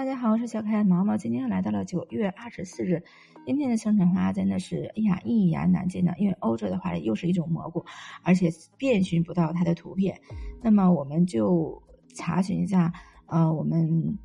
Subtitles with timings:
[0.00, 3.02] 大家好，我是小可爱毛毛，今天又来到了九月二十四日。
[3.44, 6.14] 今天的生辰花真的是，哎呀，一言难尽呢。
[6.16, 7.84] 因为欧洲的话又是一种蘑菇，
[8.22, 10.18] 而且遍寻不到它的图片。
[10.62, 11.82] 那么我们就
[12.14, 12.90] 查询一下，
[13.26, 14.18] 呃，我们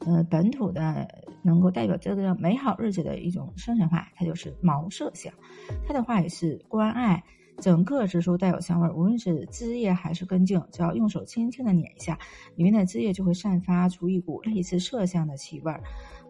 [0.00, 1.06] 呃本土的
[1.42, 5.32] 能够代表这个美好日子的一种生辰花，它就是毛麝香。
[5.86, 7.22] 它的话也是关爱。
[7.60, 12.18] 整个植株带有香味，无论是枝叶还是根茎，只要用手轻轻的捻一下，
[12.56, 15.72] 里面的枝叶就会散发出一股类似麝香的气味。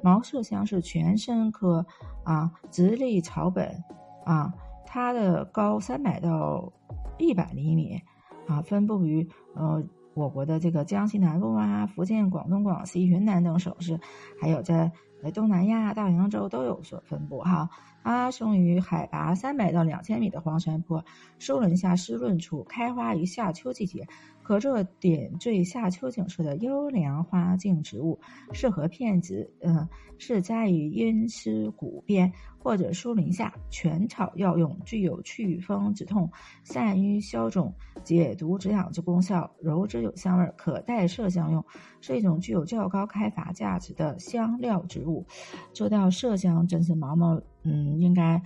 [0.02, 1.87] 毛麝香是全身科
[2.24, 3.83] 啊直立草本
[4.24, 4.52] 啊，
[4.85, 6.73] 它的高三百到
[7.19, 8.01] 一百厘米
[8.47, 9.83] 啊，分布于呃
[10.15, 13.99] 我国的这个江西南部啊、福建、广东、广西、云南等省市，
[14.41, 14.91] 还有在。
[15.35, 17.69] 东南亚、大洋洲都有所分布哈。
[18.03, 21.05] 它生于海拔三百到两千米的黄山坡，
[21.39, 24.09] 树林下湿润处，开花于夏秋季节，
[24.43, 28.19] 可做点缀夏秋景色的优良花茎植物，
[28.55, 29.53] 适合片植。
[29.61, 29.87] 嗯，
[30.17, 36.30] 是栽于阴湿谷边或者树林下，全草药用，具有祛风止痛、
[36.65, 41.65] 散瘀消肿、解毒止痒之功效，柔之有香味，可代麝香用，
[42.01, 45.24] 是一种具有较高开发价值的香料植物。
[45.73, 48.40] 做到麝香，真是毛毛，嗯，应该，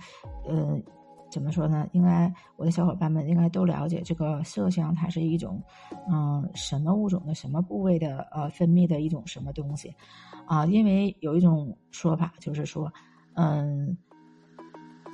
[0.47, 0.79] 呃，
[1.31, 1.87] 怎么说呢？
[1.91, 5.61] 应该我的小伙伴们应该都了解，这个麝香它是一种，
[6.09, 9.93] 嗯，什么物种的什么部位的呃分泌的一种什么东西，
[10.45, 12.91] 啊，因为有一种说法就是说，
[13.33, 13.97] 嗯，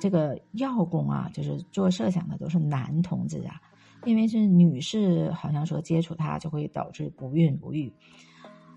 [0.00, 3.60] 这个药工啊，就是做麝香的都是男同志啊，
[4.04, 7.92] 因为是女士好像说接触它就会导致不孕不育。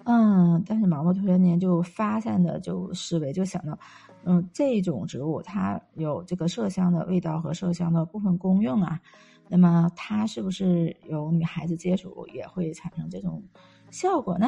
[0.06, 3.78] 嗯，但是毛毛突然间就发散的就思维就想到，
[4.24, 9.02] 嗯，这种植物它有这个麝香的味道和麝香的部分功用啊，
[9.50, 13.44] 那么它是不是有女孩子接触也会产生这种
[13.90, 14.48] 效果呢？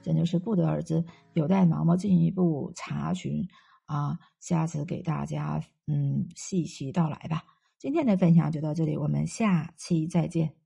[0.00, 3.46] 真就是不得而知，有待毛毛进一步查询
[3.84, 7.42] 啊，下次给大家嗯细细道来吧。
[7.84, 10.63] 今天的分享就到这里，我们下期再见。